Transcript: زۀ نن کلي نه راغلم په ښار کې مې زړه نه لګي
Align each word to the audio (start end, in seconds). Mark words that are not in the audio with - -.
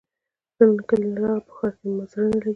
زۀ 0.55 0.63
نن 0.69 0.73
کلي 0.87 1.07
نه 1.13 1.19
راغلم 1.27 1.43
په 1.47 1.53
ښار 1.57 1.73
کې 1.79 1.85
مې 1.95 2.03
زړه 2.11 2.25
نه 2.31 2.37
لګي 2.39 2.49